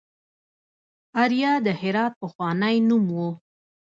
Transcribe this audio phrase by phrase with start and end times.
[1.21, 3.19] اریا د هرات پخوانی نوم و